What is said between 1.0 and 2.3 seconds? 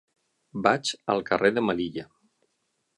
al carrer de Melilla.